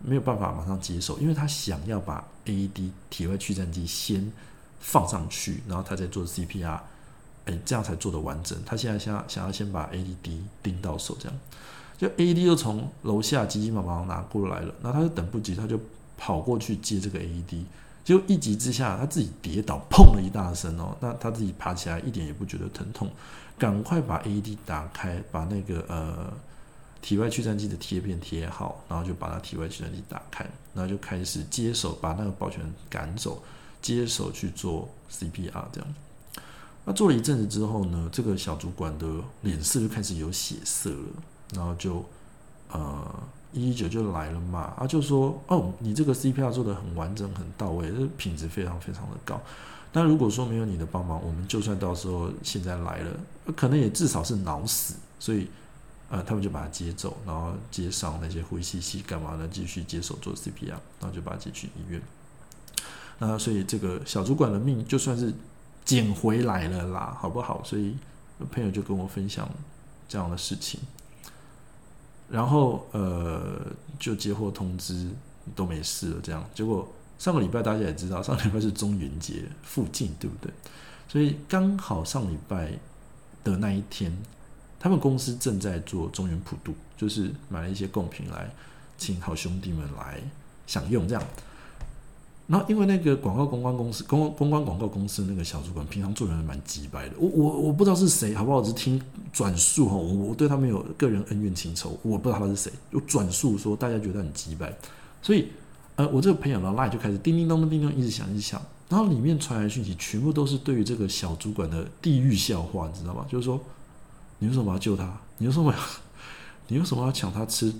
[0.00, 4.30] 没有办法马上接受，因为他想要把 AED 体外驱颤机先
[4.78, 6.78] 放上去，然后他再做 CPR，
[7.46, 8.56] 哎，这样才做的完整。
[8.64, 11.38] 他现在想想要先把 AED 钉到手，这样
[11.96, 15.80] 就 AED 又从楼下急急忙忙拿过来了，然后他就等不及，他就
[16.18, 17.64] 跑过去接这个 AED。
[18.04, 20.96] 结果一急之下，他自己跌倒，砰了一大声哦。
[20.98, 23.10] 那他自己爬起来一点也不觉得疼痛，
[23.58, 26.32] 赶快把 AED 打开，把那个呃
[27.02, 33.42] 体外驱散剂的贴片贴好，然后就把他体外驱散剂打开，然后就开始接手把那个保全赶走，
[33.82, 35.94] 接手去做 CPR 这样。
[36.86, 39.06] 那做了一阵子之后呢，这个小主管的
[39.42, 42.02] 脸色就开始有血色了，然后就
[42.70, 49.40] 呃一一九就来了嘛，啊就说哦，你这个 CPR 做的很完整很到位，这品质非常非常的高。
[49.92, 53.10] 那如果说没有你的帮忙，我们就算到时候现在来了，
[53.56, 54.94] 可能也至少是脑死。
[55.18, 55.48] 所以
[56.10, 59.48] 呃，他们就把他接走，然后接上那些呼吸器干嘛呢？
[59.50, 60.68] 继续接手做 CPR，
[61.00, 62.00] 然后就把他接去医院。
[63.18, 65.32] 那所以这个小主管的命就算是。
[65.84, 67.62] 捡回来了啦，好不好？
[67.64, 67.96] 所以
[68.52, 69.48] 朋友就跟我分享
[70.06, 70.78] 这样的事情，
[72.30, 73.60] 然后呃
[73.98, 75.08] 就接获通知
[75.54, 76.86] 都没事了，这样结果
[77.18, 80.52] 上个礼拜大家也知道，上个礼拜是中元节附近，对不对？
[81.08, 82.72] 所以刚好上礼拜
[83.42, 84.16] 的那一天，
[84.78, 88.50] 他们公司正在做中元普渡，就是买了一些贡品来
[88.98, 90.20] 请好兄弟们来
[90.66, 91.22] 享用，这样。
[92.48, 97.14] 然后，因为那个广告公关公司、公公关广告公司那个小主管，平常做人蛮急白的。
[97.18, 98.62] 我我我不知道是谁，好不好？
[98.62, 98.98] 只听
[99.34, 102.72] 转述哈，我我对他没有个人恩怨情仇，我不知道他是谁。
[102.90, 104.74] 就转述说，大家觉得很急白，
[105.20, 105.48] 所以
[105.96, 108.60] 呃，我这个朋友的 line 就开始叮叮咚咚、叮咚一直响、一直响。
[108.88, 113.26] 然后里面传来讯息，全部都是对于这个小主管的地狱笑话，你知道吗？
[113.28, 113.60] 就是说，
[114.38, 115.20] 你为什么要救他？
[115.36, 115.78] 你为什么要？
[116.68, 117.70] 你为什么要抢他吃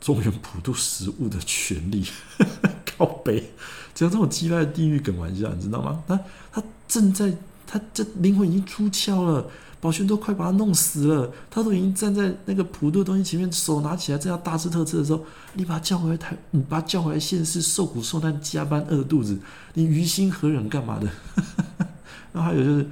[0.00, 2.04] 中原普渡食物的权利？
[2.96, 3.50] 靠背。
[3.94, 6.02] 讲这种鸡巴地狱梗玩笑，你知道吗？
[6.08, 6.18] 他
[6.52, 7.32] 他正在，
[7.64, 9.46] 他这灵魂已经出窍了，
[9.80, 15.20] 宝轩都快把他弄死了，他都已经站在那个普渡东西前面，手拿起来正要大吃特吃的时候，
[15.52, 19.38] 你把他叫回来台，你把他叫回来现世受苦受难，加班饿肚子，
[19.74, 21.08] 你于心何忍干嘛的？
[22.32, 22.86] 然后还有就是，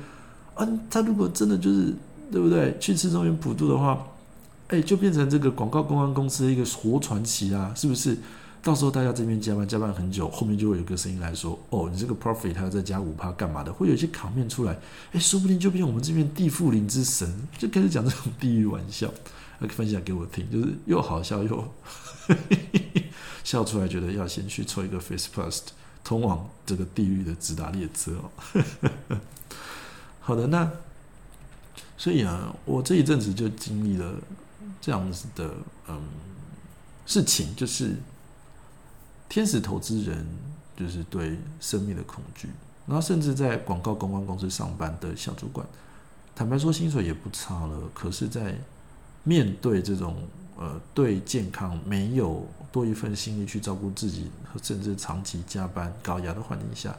[0.55, 1.93] 啊，他如果真的就是
[2.31, 4.07] 对不对，去吃中原普渡的话，
[4.69, 8.17] 哎，就变成这个广告公关公司的一个活传奇啊，是不是？
[8.63, 14.79] 到时候大家这边加班加班很久，后面就会有个声音来说：“哦，你这个 profit 还要再加五趴干嘛的？”会有一些卡面出来，
[15.11, 19.13] 哎，说不定就变我们这边地富林之神，就开始讲这种地狱玩笑，
[19.71, 21.73] 分享给我听，就是又好笑又
[23.43, 25.63] 笑出来，觉得要先去抽一个 face first，
[26.05, 29.19] 通往这个地狱的直达列车哦。
[30.21, 30.71] 好的，那
[31.99, 34.15] 所以啊，我这一阵子就经历了
[34.81, 35.53] 这样子的
[35.89, 36.01] 嗯
[37.07, 37.97] 事情，就是。
[39.33, 40.27] 天使投资人
[40.77, 42.51] 就是对生命的恐惧，
[42.87, 45.67] 然后甚至在广告公关公司上班的小主管，
[46.37, 48.55] 坦白说薪水也不差了，可是，在
[49.25, 50.17] 面对这种
[50.59, 54.31] 呃对健康没有多一份心力去照顾自己，
[54.63, 56.95] 甚至长期加班高压的环境下，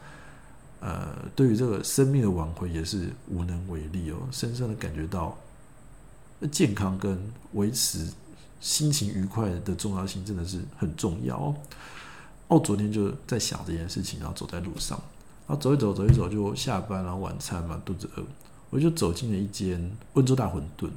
[0.80, 5.38] 呃，对于这个生命的挽回也是无能为力哦，深深的感觉到
[6.52, 7.16] 健康跟
[7.52, 8.12] 维持
[8.60, 11.56] 心情愉快的重要性真的是很重要哦。
[12.54, 14.96] 哦，昨天就在想这件事情，然后走在路上，
[15.48, 18.24] 然后走一走，走一走就下班，然后晚餐嘛，肚子饿，
[18.70, 20.88] 我就走进了一间温州大馄饨。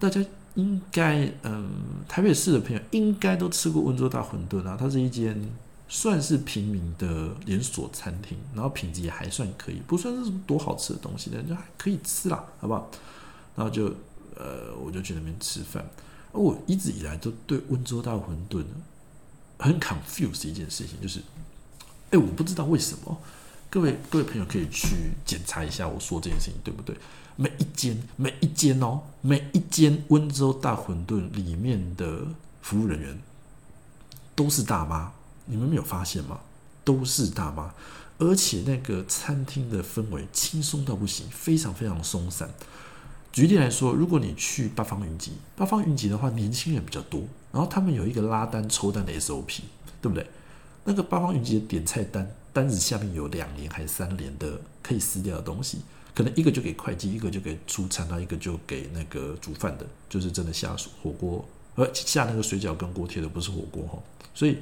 [0.00, 0.20] 大家
[0.54, 1.70] 应该，嗯，
[2.08, 4.76] 台北市的朋友应该都吃过温州大馄饨啊。
[4.76, 5.40] 它是一间
[5.86, 12.90] 算是平民的连锁餐厅，然后品质也还算可以，不算是什么多好吃的东西，但就还可以吃啦，好不好？
[13.54, 13.84] 然后就，
[14.34, 15.86] 呃，我就去那边吃饭。
[16.32, 18.64] 我一直以来都对温州大馄饨。
[19.62, 21.20] 很 confused 一件事情，就是，
[22.10, 23.16] 哎，我不知道为什么，
[23.70, 26.96] 各位各位朋友可以去检查一下我说这件事情对不对？
[27.36, 32.26] 每一间每一间哦，每一间温州大馄饨里面的
[32.60, 33.18] 服务人员
[34.34, 35.12] 都是大妈，
[35.46, 36.40] 你们没有发现吗？
[36.84, 37.72] 都是大妈，
[38.18, 42.50] 而且那个餐厅的氛围轻松到不行，非常非常松散。
[43.32, 49.60] 举例来说，如果你去八方云集，八方云集的话，年轻人比较多，然后他们有一个拉单抽单的 SOP，
[50.00, 50.26] 对不对？
[50.84, 55.78] 那个八方云集的点菜单单子下面有两联还是三联的可以撕掉的东西，
[56.14, 61.44] 可能一个就给会计，一个就给出餐，然后一个就给那个煮饭的，就是真的下火锅，
[61.76, 63.98] 呃，下那个水饺跟锅贴的不是火锅哈。
[64.34, 64.58] 所以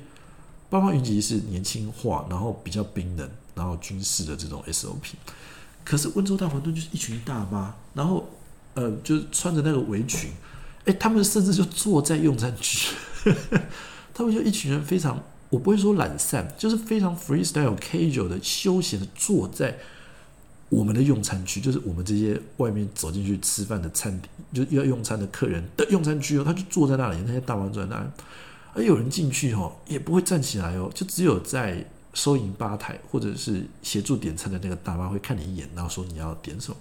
[0.69, 5.13] 八方云集是年轻化，然后比较冰冷，然后军事的这种 SOP。
[5.85, 8.29] 可是温州大馄饨就是一群大妈，然后。
[8.73, 10.31] 呃，就是穿着那个围裙，
[10.87, 12.95] 哎，他们甚至就坐在用餐区，
[14.15, 19.79] 他们就一群人非常，我不会说懒散，就是非常 freestyle casual 的休闲的坐在
[20.71, 28.07] 我们的用餐区，就是我们这些外面走进去吃饭的餐厅，就要用餐的客人的用餐区哦，他就坐在那里，那些大妈坐在那里，
[28.75, 36.77] 而有人进去哦，也不会站起来哦，就只有在收银吧台或者是协助点餐的那个大妈会看你一眼，然后说你要点什么。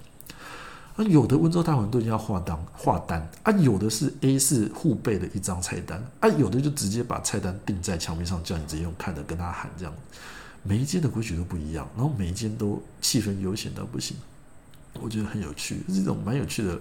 [0.95, 9.93] 啊，有的温州大馄饨要画单画单啊，有的是 A 四互背的一张菜单啊，有的就直接把菜单钉在墙壁上，叫你直接用看的跟他喊这样。
[10.62, 14.17] 每一间的规矩都不一样，然后每一间都气氛悠闲到不行，
[15.02, 16.80] 我觉得很有趣，是一种蛮有趣的，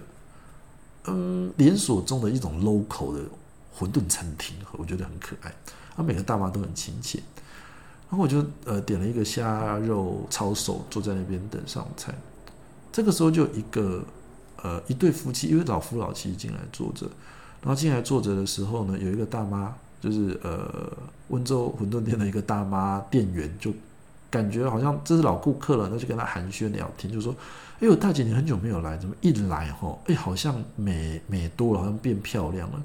[1.05, 3.21] 嗯，连锁中的一种 local 的
[3.77, 5.53] 馄饨餐厅，我觉得很可爱。
[5.95, 7.19] 啊，每个大妈都很亲切。
[8.09, 12.13] 然后我就呃点了一个虾肉抄手，坐在那边等上菜。
[12.91, 14.03] 这个时候就一个
[14.63, 17.05] 呃一对夫妻，因为老夫老妻进来坐着，
[17.61, 20.91] 然后进来坐着的时候呢，有一个大妈，就是呃
[21.29, 23.71] 温州馄饨店的一个大妈店员，就
[24.29, 27.33] 感觉好像这是老顾客了，那就跟他寒暄聊天，就说
[27.81, 32.81] ：“哎呦，大姐你很久没有来，怎么一来哦，哎好像美美多了，好像变漂亮了。”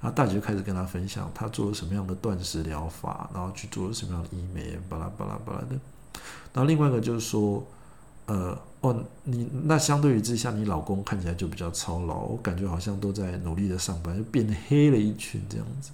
[0.00, 5.68] 然后大姐就开始跟他分享，她做了什么样的断食疗法，然后去做了什么样的医美，巴拉巴拉巴拉的。
[6.52, 7.66] 然后另外一个就是说，
[8.26, 15.90] 呃，哦，你那相对于之下，你老公看起来就比较操劳，我感觉好像都在努力的上班，就变黑了一群这样子。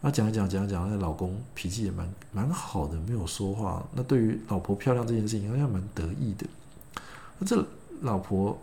[0.00, 3.84] 那讲一讲讲一讲，那老公脾气也蛮蛮好的，没有说话。
[3.94, 6.46] 那对于老婆漂亮这件事情，好像蛮得意的。
[7.38, 7.64] 那这
[8.00, 8.58] 老婆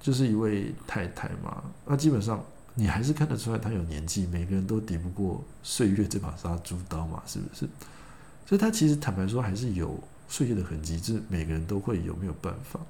[0.00, 2.42] 就是一位太太嘛，那基本上。
[2.74, 7.68] 你还是看得出来她有年纪，每个人都抵不过岁月这把杀猪刀嘛，是不是？
[8.46, 9.94] 所以她其实坦白说还是有
[10.28, 12.80] 岁月的痕迹，这每个人都会有，没有办法。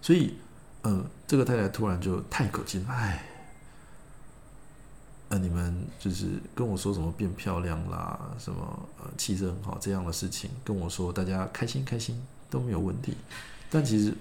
[0.00, 0.34] 所以，
[0.82, 3.24] 呃，这个太太突然就叹一口气，唉，
[5.28, 13.16] 呃，你们就是跟我说什么变漂亮啦，什么呃气色很好这样的事情，跟我说大家开心开心都没有问题，
[13.70, 14.14] 但其实。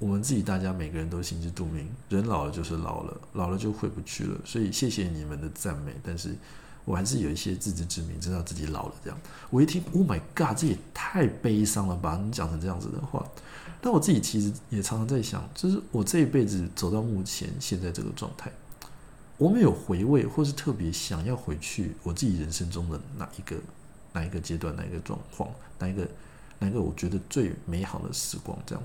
[0.00, 4.40] 我们自己大家每个人都心知肚明，人老了就是老了，老了就回不去了。
[4.46, 6.34] 所以谢谢你们的赞美，但是
[6.90, 8.94] 我还是有一些自知之明，知道自己老了。
[9.04, 12.20] 这样，我一听，Oh my God，这也太悲伤了吧！
[12.20, 13.24] 你讲成这样子的话，
[13.80, 18.50] 但我自己其实也常常在想，就是我这一辈子走到目前现在这个状态，
[19.38, 23.56] 我没有回味，或是特别想要回去我自己人生中的哪一个
[24.12, 25.48] 哪一个阶段，哪一个状况，
[25.78, 26.04] 哪一个
[26.58, 28.82] 哪一个我觉得最美好的时光，这样。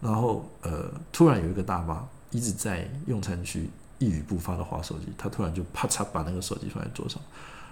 [0.00, 7.20] 然后，呃，突然有一个大妈一直在用餐区一语不发的划手机，她突然就啪嚓把那个手机放在桌上，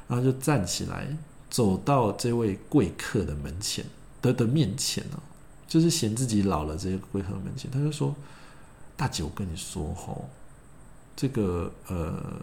[0.09, 1.07] 然后就站起来
[1.51, 3.85] 走到这位贵客的门前
[4.23, 5.21] 的的面前呢，
[5.69, 8.15] 就是嫌自己老了，这些贵客的门前，他就说
[8.97, 10.29] ：“大姐，我跟你说吼，
[11.15, 12.41] 这个呃，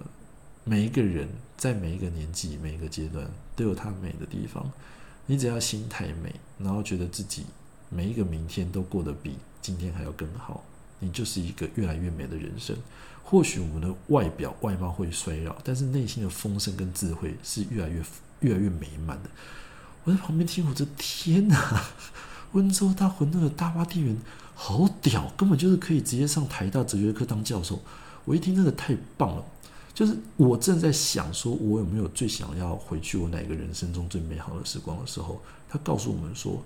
[0.64, 4.70] 每一个人在每一个年纪、每一个阶段都有他美的地方，
[5.26, 7.46] 你只要心态美，然后觉得自己
[7.90, 10.64] 每一个明天都过得比。”今天还要更好，
[10.98, 12.76] 你就是一个越来越美的人生。
[13.24, 18.04] 或许我们的外表外貌会衰老，但是内心的丰盛跟智慧是越来越
[18.42, 19.30] 越来越美满的。
[20.04, 21.84] 我在旁边听，我这天哪！
[22.54, 24.18] 温州大馄饨的大巴店员
[24.56, 27.80] 好屌，根本就是可以直接上台大哲学课当教授。
[28.26, 29.46] 我一听，真的太棒了。
[29.94, 36.62] 就是我正在想，说我有没有最想要回去我哪个人生中最美好的时光的时候，他告诉我们说。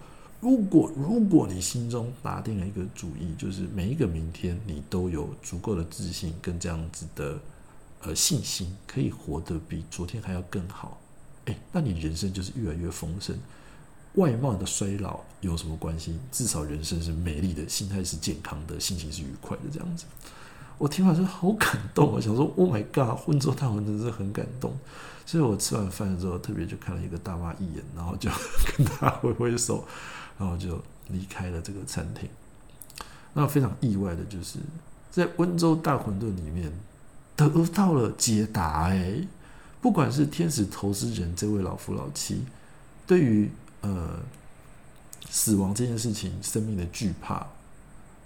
[0.45, 7.39] 如果如果你心中打定了一个主意，就是每一个明天你都有足够的自信跟这样子的
[8.03, 10.99] 呃信心，可以活得比昨天还要更好，
[11.45, 13.35] 哎，那你人生就是越来越丰盛。
[14.13, 16.19] 外貌的衰老有什么关系？
[16.31, 20.05] 至少人生是美丽的，心态是健康的，心情是愉快的，这样子。
[20.77, 24.77] 我听完说好感动啊，想说 Oh my God，混州大馄真是很感动。
[25.25, 28.29] 所以我吃完饭之后，特别就看了一个大妈一眼，然后就
[28.77, 29.83] 跟他挥挥手。
[30.37, 32.29] 然后就离开了这个餐厅。
[33.33, 34.59] 那非常意外的就是，
[35.11, 36.71] 在温州大馄饨里面
[37.35, 38.85] 得到了解答。
[38.85, 39.27] 哎，
[39.81, 42.45] 不管是天使投资人这位老夫老妻，
[43.05, 44.19] 对于呃
[45.29, 47.45] 死亡这件事情、生命的惧怕，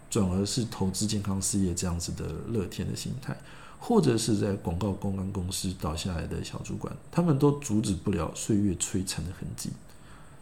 [0.10, 3.36] 转而是投资健康事业这样子的乐天的心态，
[3.80, 9.72] 或者是在广告公关公司倒下来的小主管，他们都阻止不了岁月摧残的痕迹。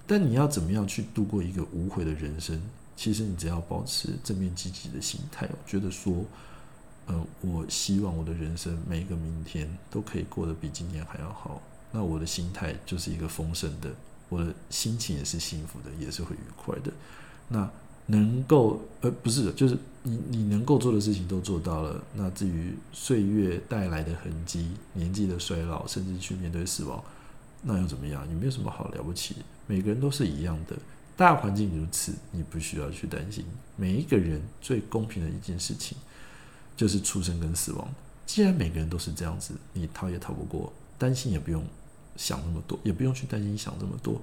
[0.08, 2.60] 但你要怎么样去度过一个无悔的人生？
[2.96, 6.26] 其实你只要保持正面积极的心态，觉得说，
[7.06, 11.62] 呃，我希望我的人生每一个明天都可以过得比今天还要好。
[11.92, 13.92] 那我的心态就是一个丰盛的，
[14.30, 16.92] 我的心情也是幸福的，也是会愉快的。
[17.50, 17.70] 那
[18.08, 22.04] 能够，呃，不是，就是你你能够做的事情都做到了。
[22.16, 27.04] 那至于岁月带来的痕迹、年纪的衰老，甚至去面对死亡。
[27.68, 28.26] 那又怎么样？
[28.30, 29.36] 也没有什么好了不起。
[29.68, 30.76] 每个人都是一样的，
[31.18, 33.46] 大环境如此，你不需要去担心。
[33.76, 35.98] 每一个人最公平的一件事情，
[36.78, 37.88] 就是出生跟死亡。
[38.26, 41.64] 既然每个人都是这样子，你逃也逃不过，担心也不用
[42.16, 44.22] 想那么多，也不用去担心想这么多。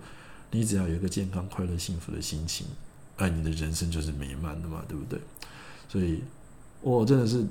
[0.51, 2.67] 你只要有一个健康、快乐、幸福的心情，
[3.17, 5.21] 哎，你的人生就是美满的嘛，对不对？
[5.89, 6.23] 所以，
[6.81, 7.45] 我真的是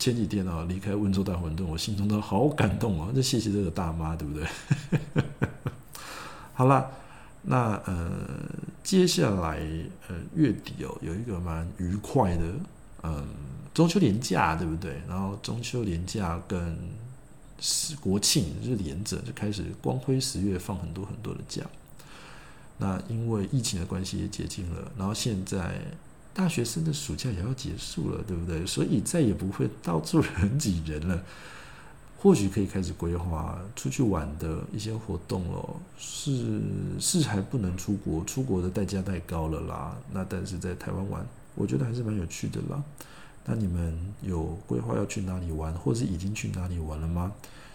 [0.00, 3.12] 前几天啊离开温州大馄饨，我心中都好感动啊！
[3.14, 4.48] 这谢谢这个大妈，对不对？
[6.54, 6.90] 好了，
[7.42, 8.10] 那呃，
[8.82, 9.60] 接下来
[10.08, 12.44] 呃月底哦，有一个蛮愉快的，
[13.02, 13.26] 嗯，
[13.74, 15.02] 中秋连假，对不对？
[15.06, 16.78] 然后中秋连假跟
[18.00, 21.62] 国庆日连着，就开始光辉十月放很多很多的假。
[22.78, 25.78] 那因为疫情的关系也解禁了，然后现在
[26.32, 28.64] 大学生的暑假也要结束了，对不对？
[28.66, 31.22] 所以再也不会到处人挤人了，
[32.18, 35.76] 或许可以开始规划出去玩的一些活动了。
[35.98, 36.60] 是
[36.98, 39.96] 是还不能出国，出国的代价太高了啦。
[40.12, 42.82] 那但是在台湾玩，我觉得还是蛮有趣的啦。
[43.44, 47.32] 那你们有规划要去哪里玩，或是已经去哪里玩了吗？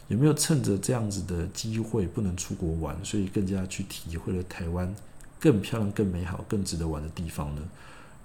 [0.08, 4.96] 有没有趁着这样子的机会不能出国玩，所以更加去体会了台湾
[5.40, 7.62] 更漂亮、更美好、更值得玩的地方呢？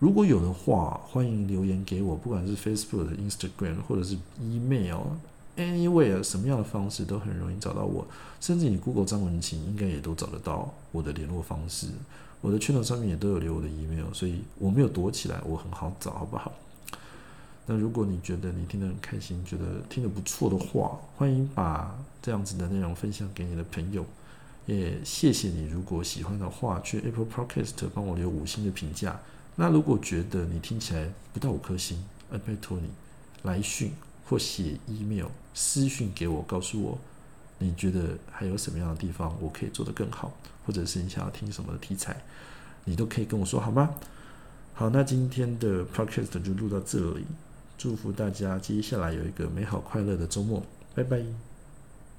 [0.00, 8.06] 如果有的话，欢迎留言给我，不管是 Facebook、Instagram 或者是 Email，Anywhere 什么样的方式都很容易找到我，
[8.40, 11.88] 甚至你 Google 张文琴应该也都找得到我的联络方式。
[12.40, 16.50] 我的圈头上面也都有留我的 email，所以我没有躲起来，我很好找，好不好？
[17.66, 24.06] 那如果你觉得你听得很开心，觉得听得不错的话，欢迎把这样子的内容分享给你的朋友。
[24.64, 29.20] 也谢谢你，如果喜欢的话，去 Apple Podcast 帮我留五星的评价。
[29.56, 32.88] 那如果觉得你听起来不到五颗星，呃，拜托你
[33.42, 33.92] 来讯
[34.26, 36.98] 或写 email 私讯给我，告诉我
[37.58, 40.32] 你觉得还有什么样的地方我可以做得更好，
[40.64, 42.16] 或者是你想要听什么的题材，
[42.84, 43.90] 你都可以跟我说，好吗？
[44.72, 47.26] 好，那今天的 Podcast 就录到这里。
[47.76, 50.62] 祝福大家接下来有一个美好快乐的周末，
[50.94, 51.49] 拜拜。